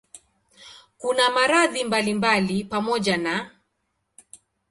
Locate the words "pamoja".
2.63-3.17